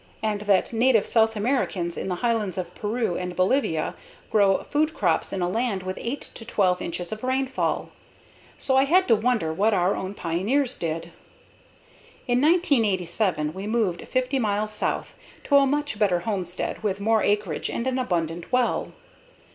And 0.23 0.41
that 0.49 0.73
Native 0.73 1.05
South 1.05 1.35
Americans 1.35 1.95
in 1.95 2.07
the 2.07 2.15
highlands 2.25 2.57
of 2.57 2.73
Peru 2.73 3.15
and 3.17 3.35
Bolivia 3.35 3.93
grow 4.31 4.63
food 4.63 4.95
crops 4.95 5.31
in 5.31 5.43
a 5.43 5.47
land 5.47 5.83
with 5.83 5.99
8 5.99 6.21
to 6.21 6.43
12 6.43 6.81
inches 6.81 7.11
of 7.11 7.23
rainfall. 7.23 7.91
So 8.57 8.77
I 8.77 8.85
had 8.85 9.07
to 9.09 9.15
wonder 9.15 9.53
what 9.53 9.75
our 9.75 9.95
own 9.95 10.15
pioneers 10.15 10.79
did. 10.79 11.11
In 12.27 12.41
1987, 12.41 13.53
we 13.53 13.67
moved 13.67 14.07
50 14.07 14.39
miles 14.39 14.71
south, 14.73 15.13
to 15.43 15.57
a 15.57 15.67
much 15.67 15.99
better 15.99 16.21
homestead 16.21 16.81
with 16.81 16.99
more 16.99 17.21
acreage 17.21 17.69
and 17.69 17.85
an 17.85 17.99
abundant 17.99 18.51
well. 18.51 18.93